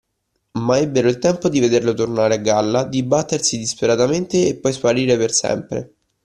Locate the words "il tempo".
1.09-1.47